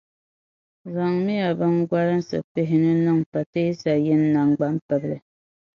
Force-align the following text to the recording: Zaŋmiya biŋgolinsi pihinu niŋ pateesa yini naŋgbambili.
Zaŋmiya 0.93 1.47
biŋgolinsi 1.59 2.37
pihinu 2.53 2.91
niŋ 3.05 3.19
pateesa 3.31 3.91
yini 4.05 4.27
naŋgbambili. 4.35 5.17